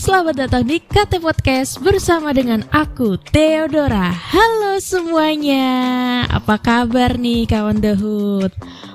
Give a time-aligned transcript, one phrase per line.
[0.00, 4.08] selamat datang di KT Podcast bersama dengan aku Theodora.
[4.08, 5.68] Halo semuanya,
[6.24, 8.48] apa kabar nih kawan Dahut?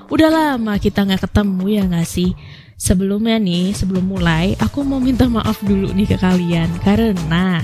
[0.10, 2.34] Udah lama kita nggak ketemu ya nggak sih?
[2.82, 7.62] Sebelumnya nih, sebelum mulai, aku mau minta maaf dulu nih ke kalian karena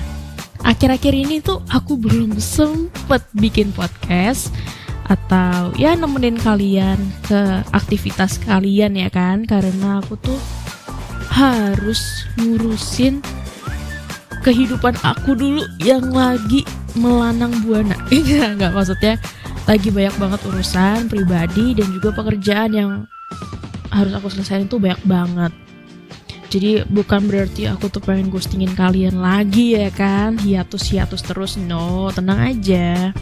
[0.62, 4.54] akhir-akhir ini tuh aku belum sempet bikin podcast
[5.10, 10.38] atau ya nemenin kalian ke aktivitas kalian ya kan karena aku tuh
[11.32, 13.24] harus ngurusin
[14.44, 16.68] kehidupan aku dulu yang lagi
[17.00, 17.96] melanang buana.
[18.12, 19.16] Iya, nggak maksudnya
[19.66, 22.92] lagi banyak banget urusan pribadi dan juga pekerjaan yang
[23.94, 25.54] harus aku selesaiin tuh banyak banget.
[26.52, 32.12] Jadi bukan berarti aku tuh pengen ghostingin kalian lagi ya kan Hiatus hiatus terus No
[32.12, 33.16] tenang aja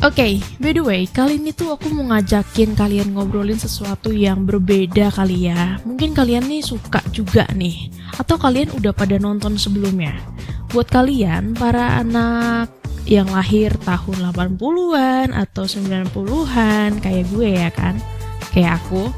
[0.00, 4.48] Oke, okay, by the way, kali ini tuh aku mau ngajakin kalian ngobrolin sesuatu yang
[4.48, 5.76] berbeda kali ya.
[5.84, 10.16] Mungkin kalian nih suka juga nih, atau kalian udah pada nonton sebelumnya.
[10.72, 12.72] Buat kalian, para anak
[13.04, 18.00] yang lahir tahun 80-an atau 90-an kayak gue ya kan,
[18.56, 19.12] kayak aku,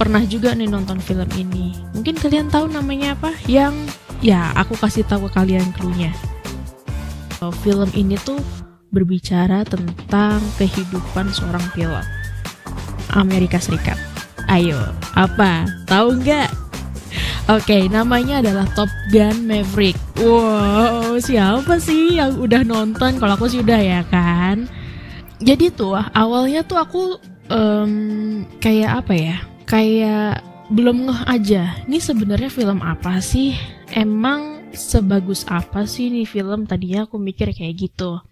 [0.00, 1.76] pernah juga nih nonton film ini.
[1.92, 3.36] Mungkin kalian tahu namanya apa?
[3.44, 3.76] Yang
[4.24, 6.08] ya aku kasih tahu ke kalian clue-nya.
[7.60, 8.40] Film ini tuh
[8.92, 12.04] berbicara tentang kehidupan seorang pilot
[13.16, 13.96] Amerika Serikat.
[14.52, 14.78] Ayo,
[15.16, 15.64] apa?
[15.88, 16.50] Tahu nggak?
[17.50, 19.98] Oke, okay, namanya adalah Top Gun Maverick.
[20.20, 23.18] Wow, siapa sih yang udah nonton?
[23.18, 24.70] Kalau aku sih udah ya kan.
[25.42, 27.02] Jadi tuh awalnya tuh aku
[27.50, 27.92] um,
[28.62, 29.36] kayak apa ya?
[29.66, 31.62] Kayak belum ngeh aja.
[31.90, 33.58] Ini sebenarnya film apa sih?
[33.90, 36.64] Emang sebagus apa sih nih film?
[36.64, 38.22] Tadinya aku mikir kayak gitu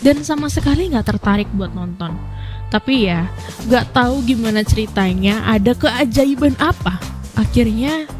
[0.00, 2.16] dan sama sekali nggak tertarik buat nonton.
[2.66, 3.30] Tapi ya,
[3.70, 6.98] nggak tahu gimana ceritanya, ada keajaiban apa.
[7.38, 8.10] Akhirnya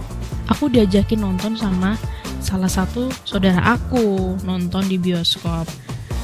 [0.47, 1.99] aku diajakin nonton sama
[2.39, 5.67] salah satu saudara aku nonton di bioskop.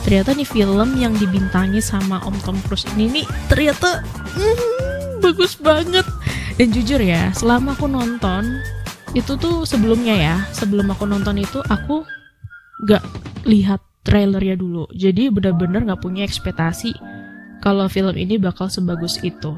[0.07, 4.03] Ternyata nih film yang dibintangi sama Om Tom Cruise ini nih ternyata
[4.39, 6.07] mm, bagus banget.
[6.59, 8.63] Dan jujur ya, selama aku nonton
[9.13, 12.07] itu tuh sebelumnya ya, sebelum aku nonton itu aku
[12.87, 13.03] gak
[13.49, 14.87] lihat trailernya dulu.
[14.95, 16.95] Jadi benar-benar nggak punya ekspektasi
[17.63, 19.55] kalau film ini bakal sebagus itu.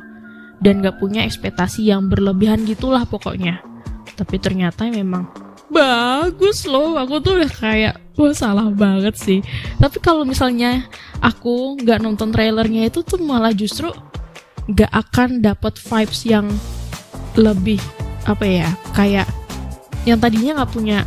[0.62, 3.60] Dan nggak punya ekspektasi yang berlebihan gitulah pokoknya.
[4.14, 5.28] Tapi ternyata memang
[5.68, 6.94] bagus loh.
[6.94, 9.40] Aku tuh udah kayak, wah salah banget sih.
[9.82, 10.86] Tapi kalau misalnya
[11.20, 13.90] aku nggak nonton trailernya itu tuh malah justru
[14.70, 16.48] nggak akan dapat vibes yang
[17.36, 17.82] lebih
[18.24, 19.28] apa ya kayak
[20.08, 20.98] yang tadinya nggak punya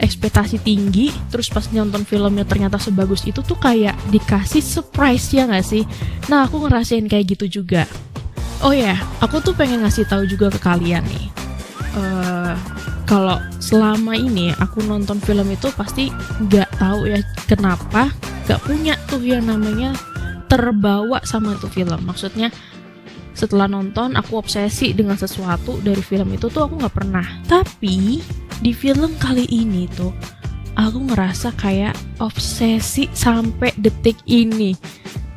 [0.00, 5.64] ekspektasi tinggi terus pas nonton filmnya ternyata sebagus itu tuh kayak dikasih surprise ya gak
[5.64, 5.84] sih?
[6.32, 7.84] Nah aku ngerasain kayak gitu juga.
[8.60, 11.26] Oh ya yeah, aku tuh pengen ngasih tahu juga ke kalian nih.
[11.90, 12.54] Uh,
[13.10, 16.14] kalau selama ini aku nonton film itu pasti
[16.46, 17.18] nggak tahu ya
[17.50, 18.14] kenapa
[18.46, 19.96] nggak punya tuh yang namanya
[20.46, 21.98] terbawa sama tuh film.
[22.06, 22.54] Maksudnya
[23.34, 27.26] setelah nonton aku obsesi dengan sesuatu dari film itu tuh aku nggak pernah.
[27.46, 28.20] Tapi
[28.60, 30.12] di film kali ini tuh
[30.76, 34.76] aku ngerasa kayak obsesi sampai detik ini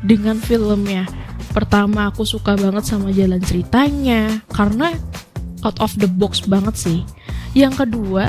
[0.04, 1.08] dengan filmnya.
[1.56, 4.92] Pertama aku suka banget sama jalan ceritanya karena
[5.64, 7.00] out of the box banget sih.
[7.56, 8.28] Yang kedua,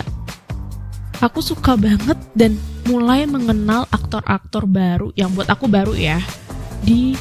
[1.19, 2.55] aku suka banget dan
[2.87, 6.23] mulai mengenal aktor-aktor baru yang buat aku baru ya
[6.85, 7.19] di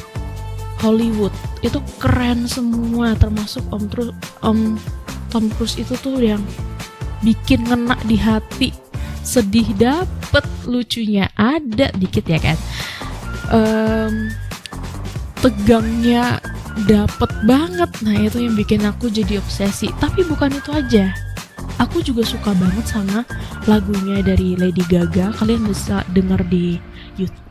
[0.84, 1.32] Hollywood.
[1.64, 4.12] Itu keren semua termasuk Om Tru
[4.44, 4.76] Om
[5.32, 6.44] Tom Cruise itu tuh yang
[7.24, 8.70] bikin ngena di hati.
[9.24, 11.32] Sedih dapet lucunya.
[11.34, 12.58] Ada dikit ya kan?
[13.48, 14.28] Um,
[15.40, 16.38] tegangnya
[16.84, 17.90] dapet banget.
[18.04, 19.88] Nah itu yang bikin aku jadi obsesi.
[19.96, 21.16] Tapi bukan itu aja.
[21.80, 23.26] Aku juga suka banget sama
[23.66, 25.34] lagunya dari Lady Gaga.
[25.40, 26.78] Kalian bisa dengar di
[27.16, 27.42] YouTube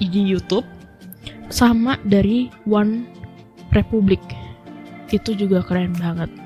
[0.00, 0.66] di YouTube.
[1.46, 3.06] Sama dari One
[3.70, 4.18] Republic.
[5.14, 6.45] Itu juga keren banget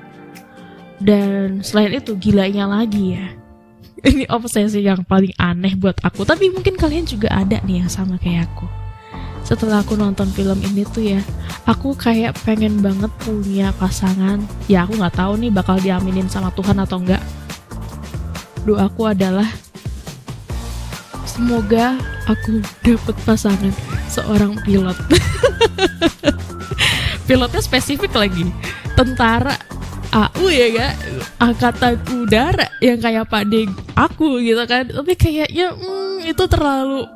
[1.01, 3.27] dan selain itu gilanya lagi ya.
[4.01, 6.25] Ini obsesi yang paling aneh buat aku.
[6.25, 8.65] Tapi mungkin kalian juga ada nih yang sama kayak aku.
[9.41, 11.21] Setelah aku nonton film ini tuh ya
[11.65, 14.41] aku kayak pengen banget punya pasangan.
[14.65, 17.21] Ya aku nggak tahu nih bakal diaminin sama Tuhan atau enggak
[18.61, 19.49] doaku adalah
[21.25, 21.97] semoga
[22.29, 23.73] aku dapet pasangan
[24.05, 24.97] seorang pilot.
[27.29, 28.45] Pilotnya spesifik lagi.
[28.93, 29.70] Tentara
[30.11, 30.93] AU ya gak
[31.39, 34.91] angkatan udara yang kayak Pak Deng aku gitu kan.
[34.91, 37.07] Tapi kayaknya hmm, itu terlalu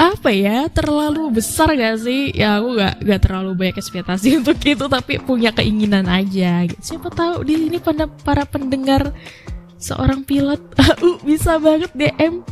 [0.00, 2.32] apa ya terlalu besar gak sih?
[2.32, 6.64] Ya aku gak gak terlalu banyak ekspektasi untuk itu tapi punya keinginan aja.
[6.80, 9.12] Siapa tahu di sini pada para pendengar
[9.76, 10.60] seorang pilot.
[11.02, 12.46] Uh, bisa banget DM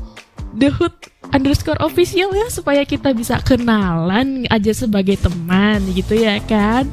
[0.57, 0.97] The Hood
[1.31, 6.91] underscore official ya supaya kita bisa kenalan aja sebagai teman gitu ya kan?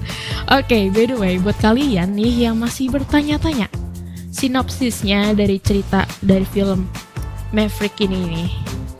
[0.53, 3.65] Oke okay, by the way buat kalian nih yang masih bertanya-tanya
[4.29, 6.85] sinopsisnya dari cerita dari film
[7.49, 8.49] Maverick ini nih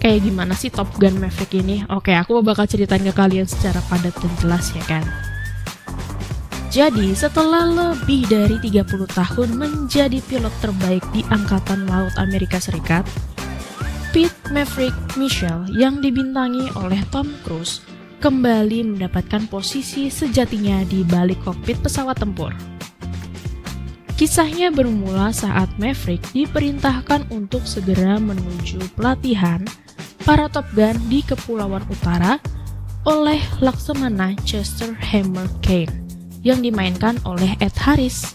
[0.02, 1.86] kayak gimana sih Top Gun Maverick ini?
[1.94, 5.06] Oke okay, aku bakal ceritain ke kalian secara padat dan jelas ya kan?
[6.68, 13.08] Jadi, setelah lebih dari 30 tahun menjadi pilot terbaik di Angkatan Laut Amerika Serikat,
[14.16, 17.84] Pete Maverick Mitchell yang dibintangi oleh Tom Cruise
[18.24, 22.56] kembali mendapatkan posisi sejatinya di balik kokpit pesawat tempur.
[24.18, 29.62] Kisahnya bermula saat Maverick diperintahkan untuk segera menuju pelatihan
[30.26, 32.42] para Top Gun di Kepulauan Utara
[33.06, 35.94] oleh Laksamana Chester Hammer Kane
[36.42, 38.34] yang dimainkan oleh Ed Harris.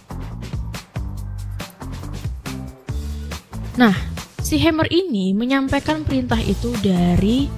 [3.81, 4.12] Nah,
[4.53, 7.49] si Hammer ini menyampaikan perintah itu dari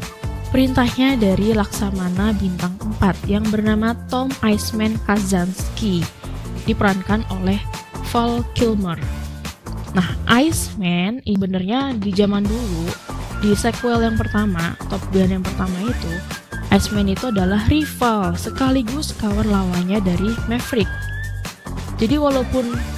[0.54, 6.06] perintahnya dari Laksamana Bintang 4 yang bernama Tom Iceman Kazansky,
[6.70, 7.58] diperankan oleh
[8.14, 8.94] Val Kilmer.
[9.90, 12.86] Nah, Iceman ini benernya di zaman dulu
[13.42, 16.14] di sequel yang pertama, Top Gun yang pertama itu
[16.70, 20.86] Iceman itu adalah rival sekaligus kawan lawannya dari Maverick.
[21.98, 22.93] Jadi walaupun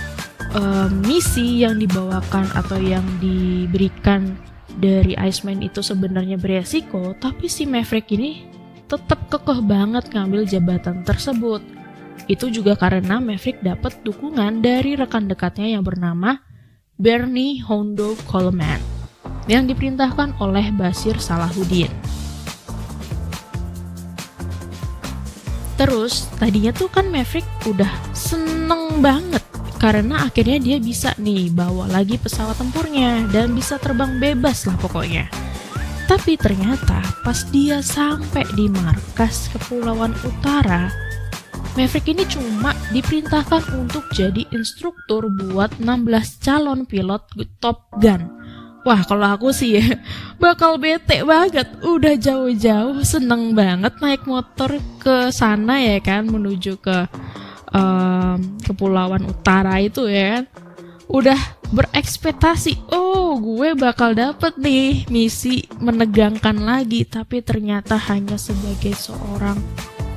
[0.55, 4.39] uh, misi yang dibawakan atau yang diberikan
[4.77, 8.45] dari Iceman itu sebenarnya beresiko, tapi si Maverick ini
[8.87, 11.65] tetap kekeh banget ngambil jabatan tersebut.
[12.31, 16.39] Itu juga karena Maverick dapat dukungan dari rekan dekatnya yang bernama
[16.97, 18.81] Bernie Hondo Coleman
[19.47, 21.91] yang diperintahkan oleh Basir Salahuddin.
[25.77, 29.45] Terus tadinya tuh kan Maverick udah seneng banget
[29.87, 35.31] karena akhirnya dia bisa nih bawa lagi pesawat tempurnya dan bisa terbang bebas lah pokoknya.
[36.11, 40.91] Tapi ternyata pas dia sampai di markas Kepulauan Utara,
[41.79, 47.23] Maverick ini cuma diperintahkan untuk jadi instruktur buat 16 calon pilot
[47.63, 48.27] Top Gun
[48.83, 49.87] Wah kalau aku sih ya
[50.43, 51.67] bakal bete banget.
[51.83, 57.11] Udah jauh-jauh seneng banget naik motor ke sana ya kan menuju ke
[57.77, 60.45] um, kepulauan utara itu ya kan.
[61.07, 61.39] Udah
[61.71, 69.55] berekspektasi, oh gue bakal dapet nih misi menegangkan lagi, tapi ternyata hanya sebagai seorang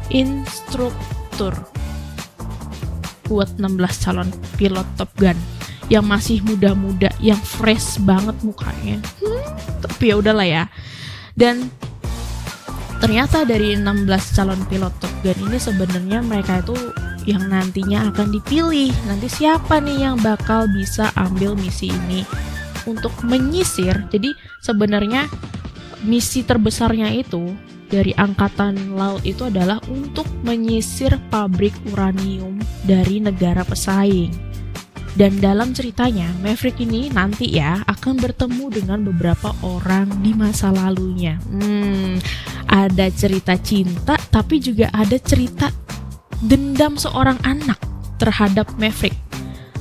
[0.10, 1.54] instruktur
[3.30, 5.38] buat 16 calon pilot Top Gun
[5.94, 8.98] yang masih muda-muda, yang fresh banget mukanya.
[9.22, 9.46] Hmm,
[9.86, 10.64] tapi ya udahlah ya.
[11.38, 11.70] Dan
[12.98, 16.74] ternyata dari 16 calon pilot Top Gun ini sebenarnya mereka itu
[17.30, 18.90] yang nantinya akan dipilih.
[19.06, 22.26] Nanti siapa nih yang bakal bisa ambil misi ini
[22.90, 24.10] untuk menyisir.
[24.10, 25.30] Jadi sebenarnya
[26.04, 27.54] misi terbesarnya itu
[27.90, 34.50] dari angkatan laut itu adalah untuk menyisir pabrik uranium dari negara pesaing.
[35.18, 41.42] Dan dalam ceritanya, Maverick ini nanti ya akan bertemu dengan beberapa orang di masa lalunya.
[41.50, 42.22] Hmm,
[42.70, 45.74] ada cerita cinta, tapi juga ada cerita
[46.44, 47.80] dendam seorang anak
[48.20, 49.16] terhadap Maverick.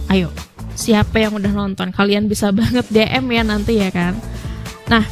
[0.08, 0.32] Ayo,
[0.74, 1.90] siapa yang udah nonton?
[1.90, 4.14] Kalian bisa banget DM ya nanti ya kan.
[4.88, 5.04] Nah,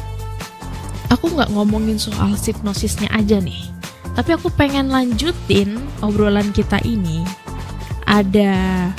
[1.11, 3.69] aku nggak ngomongin soal hipnosisnya aja nih.
[4.17, 7.21] Tapi aku pengen lanjutin obrolan kita ini.
[8.07, 8.89] Ada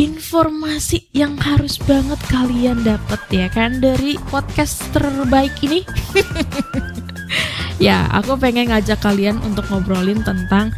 [0.00, 5.84] informasi yang harus banget kalian dapat ya kan dari podcast terbaik ini.
[7.86, 10.72] ya, aku pengen ngajak kalian untuk ngobrolin tentang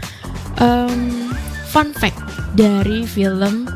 [0.62, 1.34] um,
[1.68, 2.22] fun fact
[2.54, 3.66] dari film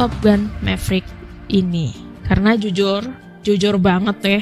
[0.00, 1.04] Top Gun Maverick
[1.52, 1.92] ini.
[2.24, 3.04] Karena jujur,
[3.44, 4.40] jujur banget ya.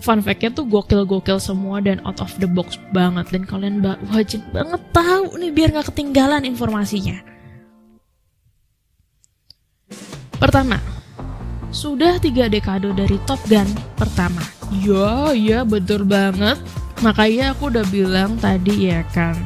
[0.00, 4.80] Fun fact-nya tuh gokil-gokil semua dan out of the box banget dan kalian wajib banget
[4.96, 7.20] tahu nih biar nggak ketinggalan informasinya.
[10.40, 10.80] Pertama,
[11.68, 13.68] sudah tiga dekade dari Top Gun
[14.00, 14.40] pertama.
[14.72, 16.56] Ya, ya betul banget.
[17.04, 19.36] Makanya aku udah bilang tadi ya kan.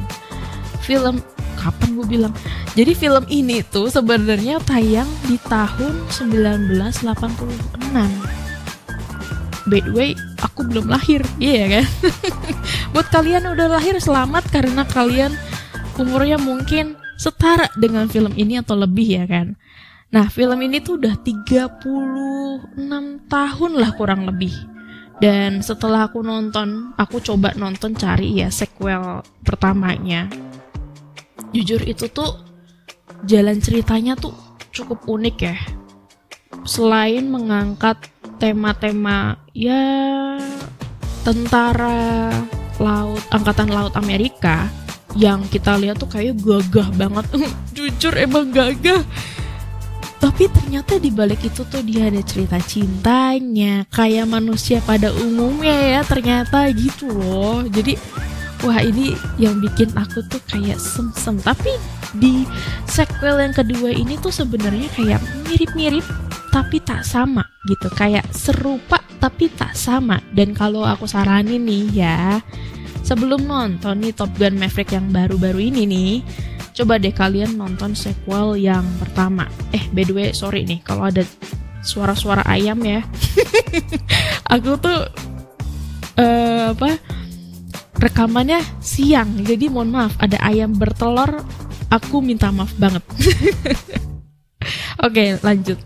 [0.79, 1.19] Film
[1.57, 2.33] kapan gue bilang?
[2.75, 7.35] Jadi film ini tuh sebenarnya tayang di tahun 1986.
[9.65, 10.13] By the way,
[10.45, 11.85] aku belum lahir, iya yeah, kan?
[12.93, 15.33] Buat kalian udah lahir selamat karena kalian
[15.97, 19.57] umurnya mungkin setara dengan film ini atau lebih ya kan.
[20.13, 22.79] Nah, film ini tuh udah 36
[23.27, 24.53] tahun lah kurang lebih.
[25.15, 30.27] Dan setelah aku nonton, aku coba nonton cari ya sequel pertamanya.
[31.55, 32.43] Jujur itu tuh
[33.23, 34.35] jalan ceritanya tuh
[34.75, 35.55] cukup unik ya.
[36.65, 38.09] selain mengangkat
[38.41, 40.35] tema-tema ya
[41.23, 42.33] tentara
[42.81, 44.67] laut angkatan laut Amerika
[45.15, 47.23] yang kita lihat tuh kayak gagah banget.
[47.75, 49.07] Jujur emang gagah.
[50.19, 56.01] Tapi ternyata di balik itu tuh dia ada cerita cintanya kayak manusia pada umumnya ya
[56.03, 57.63] ternyata gitu loh.
[57.63, 57.95] Jadi
[58.65, 61.69] wah ini yang bikin aku tuh kayak sem-sem tapi
[62.17, 62.49] di
[62.89, 66.05] sequel yang kedua ini tuh sebenarnya kayak mirip-mirip
[66.49, 67.91] tapi tak sama gitu.
[67.93, 70.17] Kayak serupa tapi tak sama.
[70.33, 72.39] Dan kalau aku saranin nih ya
[73.05, 76.13] sebelum nonton nih Top Gun Maverick yang baru-baru ini nih
[76.75, 79.45] coba deh kalian nonton sequel yang pertama.
[79.75, 81.21] Eh by the way sorry nih kalau ada
[81.85, 83.05] suara-suara ayam ya.
[84.55, 85.05] Aku tuh
[86.17, 86.97] uh, apa
[88.05, 91.41] rekamannya siang jadi mohon maaf ada ayam bertelur
[91.89, 93.01] aku minta maaf banget.
[95.05, 95.81] Oke lanjut.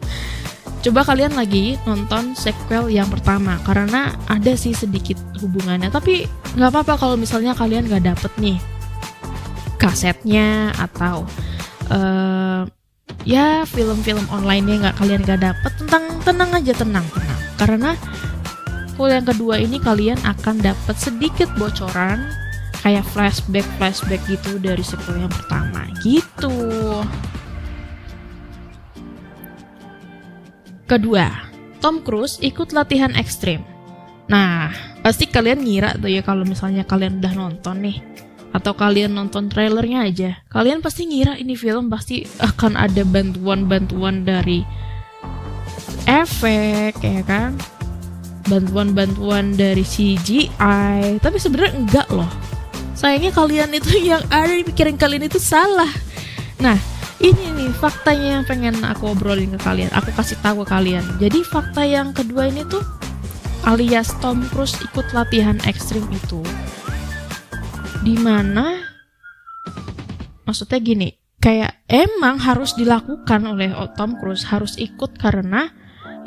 [0.79, 6.23] Coba kalian lagi nonton sequel yang pertama karena ada sih sedikit hubungannya tapi
[6.55, 8.59] nggak apa-apa kalau misalnya kalian nggak dapet nih
[9.75, 11.27] kasetnya atau
[11.91, 12.63] uh,
[13.27, 17.39] ya film-film online-nya nggak kalian nggak dapet tentang tenang aja tenang tenang.
[17.59, 17.91] Karena
[18.99, 22.27] kalau yang kedua ini kalian akan dapat sedikit bocoran
[22.83, 26.51] kayak flashback flashback gitu dari sequel yang pertama gitu
[30.89, 31.29] Kedua,
[31.85, 33.61] Tom Cruise ikut latihan ekstrim.
[34.25, 34.73] Nah,
[35.05, 38.01] pasti kalian ngira tuh ya kalau misalnya kalian udah nonton nih
[38.57, 44.65] atau kalian nonton trailernya aja, kalian pasti ngira ini film pasti akan ada bantuan-bantuan dari
[46.09, 47.53] efek ya kan?
[48.49, 52.29] Bantuan-bantuan dari CGI, tapi sebenarnya enggak loh.
[52.97, 55.89] Sayangnya kalian itu yang ada di pikiran kalian itu salah.
[56.59, 56.75] Nah,
[57.19, 61.39] ini nih faktanya yang pengen aku obrolin ke kalian aku kasih tahu ke kalian jadi
[61.43, 62.79] fakta yang kedua ini tuh
[63.67, 66.39] alias Tom Cruise ikut latihan ekstrim itu
[68.07, 68.79] di mana
[70.47, 71.11] maksudnya gini
[71.43, 75.67] kayak emang harus dilakukan oleh Tom Cruise harus ikut karena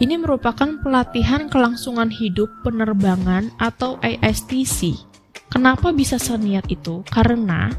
[0.03, 4.99] ini merupakan pelatihan kelangsungan hidup penerbangan atau ASTC.
[5.47, 7.07] Kenapa bisa seniat itu?
[7.07, 7.71] Karena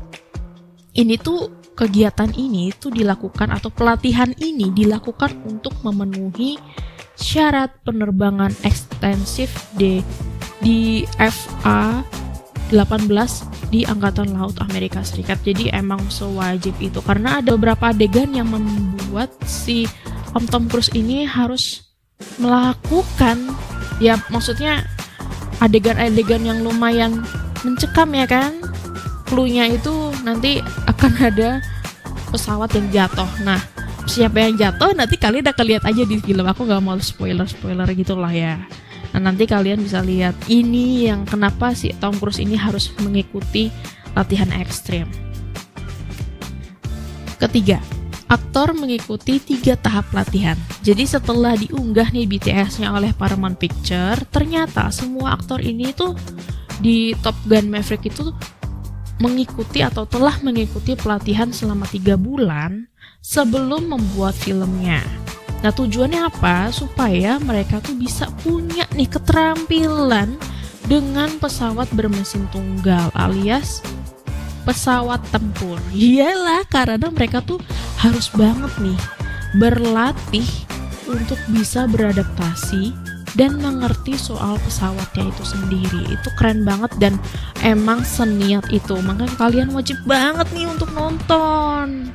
[0.95, 6.55] ini tuh kegiatan ini tuh dilakukan atau pelatihan ini dilakukan untuk memenuhi
[7.19, 9.99] syarat penerbangan ekstensif di
[10.63, 12.07] di FA
[12.71, 15.43] 18 di Angkatan Laut Amerika Serikat.
[15.43, 19.91] Jadi emang sewajib itu karena ada beberapa adegan yang membuat si
[20.31, 21.92] Om Tom Cruise ini harus
[22.37, 23.53] melakukan
[24.01, 24.83] ya maksudnya
[25.61, 27.23] adegan-adegan yang lumayan
[27.63, 28.57] mencekam ya kan
[29.33, 31.49] clue-nya itu nanti akan ada
[32.29, 33.29] pesawat yang jatuh.
[33.41, 33.57] Nah,
[34.09, 36.45] siapa yang jatuh nanti kalian akan lihat aja di film.
[36.45, 38.61] Aku nggak mau spoiler-spoiler gitulah ya.
[39.13, 43.69] Nah, nanti kalian bisa lihat ini yang kenapa si Tom Cruise ini harus mengikuti
[44.17, 45.05] latihan ekstrim.
[47.37, 47.77] Ketiga,
[48.33, 50.57] aktor mengikuti tiga tahap latihan.
[50.81, 56.17] Jadi setelah diunggah nih BTS-nya oleh Paramount Picture, ternyata semua aktor ini tuh
[56.81, 58.33] di Top Gun Maverick itu
[59.21, 62.89] mengikuti atau telah mengikuti pelatihan selama tiga bulan
[63.21, 65.05] sebelum membuat filmnya.
[65.61, 66.73] Nah tujuannya apa?
[66.73, 70.35] Supaya mereka tuh bisa punya nih keterampilan
[70.89, 73.79] dengan pesawat bermesin tunggal alias
[74.63, 75.79] pesawat tempur.
[75.91, 77.59] Iyalah karena mereka tuh
[77.99, 78.99] harus banget nih
[79.59, 80.47] berlatih
[81.05, 82.95] untuk bisa beradaptasi
[83.33, 86.01] dan mengerti soal pesawatnya itu sendiri.
[86.09, 87.19] Itu keren banget dan
[87.65, 88.97] emang seniat itu.
[89.03, 92.13] Makanya kalian wajib banget nih untuk nonton.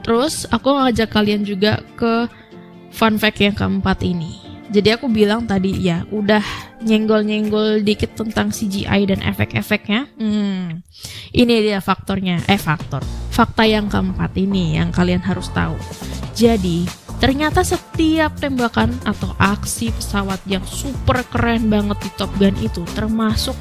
[0.00, 2.24] Terus aku ngajak kalian juga ke
[2.90, 4.39] fun fact yang keempat ini.
[4.70, 6.42] Jadi aku bilang tadi ya udah
[6.86, 10.06] nyenggol-nyenggol dikit tentang CGI dan efek-efeknya.
[10.14, 10.86] Hmm,
[11.34, 12.38] ini dia faktornya.
[12.46, 13.02] Eh faktor.
[13.34, 15.74] Fakta yang keempat ini yang kalian harus tahu.
[16.38, 16.86] Jadi
[17.20, 23.52] Ternyata setiap tembakan atau aksi pesawat yang super keren banget di Top Gun itu termasuk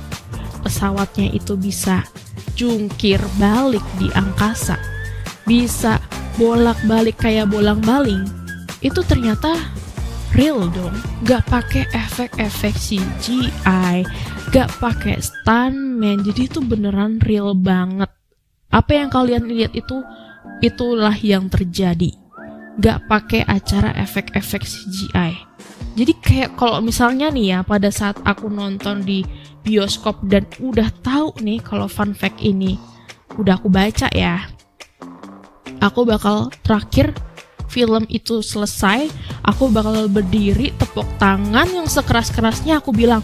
[0.63, 2.07] pesawatnya itu bisa
[2.55, 4.79] jungkir balik di angkasa.
[5.43, 5.99] Bisa
[6.39, 8.23] bolak-balik kayak bolang-baling.
[8.79, 9.51] Itu ternyata
[10.35, 10.95] real dong.
[11.25, 14.05] Gak pakai efek-efek CGI,
[14.53, 16.25] gak pakai stuntman.
[16.25, 18.09] Jadi itu beneran real banget.
[18.69, 20.01] Apa yang kalian lihat itu
[20.61, 22.19] itulah yang terjadi
[22.79, 25.35] gak pakai acara efek-efek CGI.
[25.99, 29.27] Jadi kayak kalau misalnya nih ya pada saat aku nonton di
[29.67, 32.79] bioskop dan udah tahu nih kalau fun fact ini
[33.35, 34.47] udah aku baca ya.
[35.83, 37.11] Aku bakal terakhir
[37.69, 39.07] film itu selesai,
[39.45, 43.21] aku bakal berdiri tepuk tangan yang sekeras-kerasnya aku bilang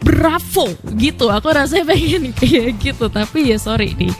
[0.00, 1.28] bravo gitu.
[1.28, 4.14] Aku rasanya pengen kayak gitu, tapi ya sorry nih.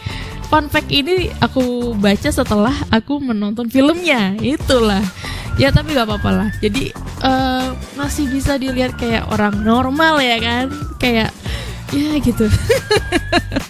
[0.47, 5.03] Fun fact ini aku baca setelah aku menonton filmnya, itulah.
[5.57, 6.49] Ya tapi gak apa-apa lah.
[6.61, 6.93] Jadi
[7.25, 10.67] uh, masih bisa dilihat kayak orang normal ya kan,
[11.01, 11.33] kayak
[11.91, 12.47] ya gitu.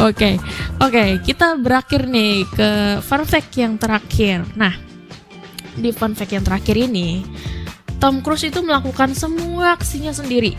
[0.00, 0.34] Oke, okay.
[0.80, 2.70] oke, okay, kita berakhir nih ke
[3.04, 4.48] fun fact yang terakhir.
[4.56, 4.72] Nah,
[5.76, 7.20] di fun fact yang terakhir ini,
[8.00, 10.56] Tom Cruise itu melakukan semua aksinya sendiri.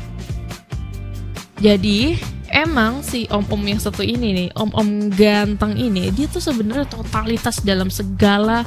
[1.57, 2.21] Jadi,
[2.53, 7.89] emang si om-om yang satu ini nih, om-om ganteng ini, dia tuh sebenarnya totalitas dalam
[7.89, 8.61] segala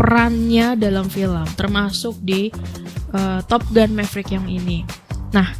[0.00, 2.48] perannya dalam film, termasuk di
[3.12, 4.88] uh, Top Gun Maverick yang ini.
[5.36, 5.52] Nah,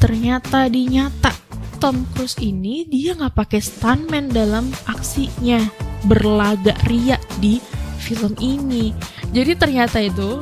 [0.00, 1.51] ternyata dinyata
[1.82, 5.58] Tom Cruise ini dia nggak pakai stuntman dalam aksinya
[6.06, 7.58] berlagak ria di
[7.98, 8.94] film ini.
[9.34, 10.38] Jadi ternyata itu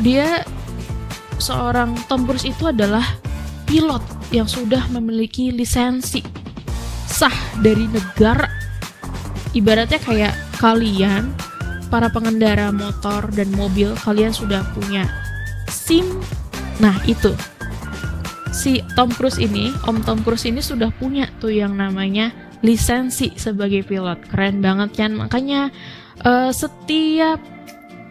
[0.00, 0.40] dia
[1.36, 3.04] seorang Tom Cruise itu adalah
[3.68, 4.00] pilot
[4.32, 6.24] yang sudah memiliki lisensi
[7.04, 8.48] sah dari negara.
[9.52, 11.28] Ibaratnya kayak kalian
[11.92, 15.12] para pengendara motor dan mobil kalian sudah punya
[15.68, 16.08] SIM.
[16.80, 17.36] Nah, itu
[18.52, 22.32] si Tom Cruise ini, Om Tom Cruise ini sudah punya tuh yang namanya
[22.64, 24.18] lisensi sebagai pilot.
[24.30, 25.14] Keren banget kan?
[25.14, 25.70] Makanya
[26.26, 27.38] uh, setiap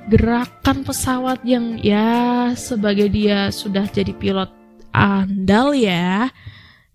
[0.08, 4.48] gerakan pesawat yang ya sebagai dia sudah jadi pilot
[4.96, 6.32] andal ya,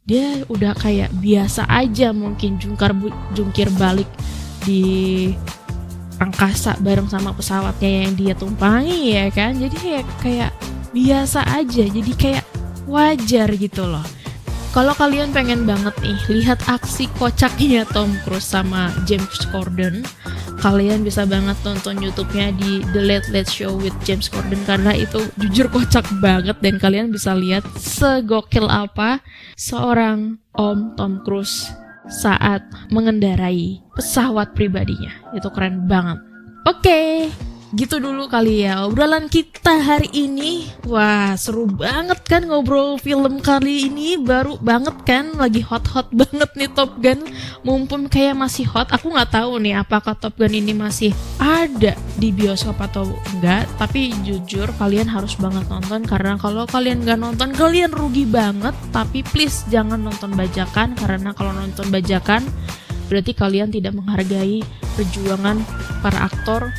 [0.09, 2.97] dia udah kayak biasa aja mungkin jungkar
[3.37, 4.09] jungkir balik
[4.65, 5.31] di
[6.23, 9.59] angkasa bareng sama pesawatnya yang dia tumpangi ya kan.
[9.61, 10.53] Jadi kayak kayak
[10.97, 11.85] biasa aja.
[11.85, 12.45] Jadi kayak
[12.93, 14.05] wajar gitu loh.
[14.73, 20.01] Kalau kalian pengen banget nih lihat aksi kocaknya Tom Cruise sama James Corden,
[20.65, 25.29] kalian bisa banget tonton YouTube-nya di The Late Late Show with James Corden karena itu
[25.37, 29.21] jujur kocak banget dan kalian bisa lihat segokil apa
[29.61, 31.69] seorang Om Tom Cruise
[32.09, 35.13] saat mengendarai pesawat pribadinya.
[35.37, 36.17] Itu keren banget.
[36.65, 40.69] Oke, okay gitu dulu kali ya obrolan kita hari ini.
[40.85, 44.21] Wah seru banget kan ngobrol film kali ini.
[44.21, 47.25] Baru banget kan lagi hot-hot banget nih Top Gun.
[47.65, 52.29] Mumpung kayak masih hot aku nggak tahu nih apakah Top Gun ini masih ada di
[52.29, 56.05] bioskop atau enggak tapi jujur kalian harus banget nonton.
[56.05, 58.77] Karena kalau kalian nggak nonton kalian rugi banget.
[58.93, 60.93] Tapi please jangan nonton bajakan.
[60.93, 62.45] Karena kalau nonton bajakan
[63.09, 64.65] berarti kalian tidak menghargai
[64.97, 65.61] perjuangan
[66.01, 66.73] para aktor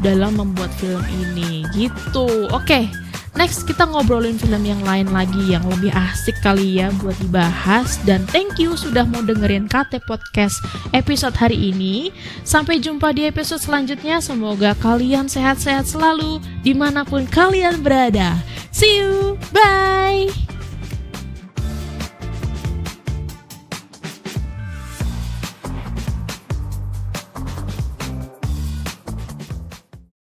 [0.00, 2.48] dalam membuat film ini gitu.
[2.52, 2.88] Oke,
[3.36, 8.24] next kita ngobrolin film yang lain lagi yang lebih asik kali ya buat dibahas dan
[8.32, 10.60] thank you sudah mau dengerin KT Podcast
[10.96, 12.10] episode hari ini.
[12.46, 14.20] Sampai jumpa di episode selanjutnya.
[14.22, 18.38] Semoga kalian sehat-sehat selalu di mana pun kalian berada.
[18.72, 20.45] See you, bye.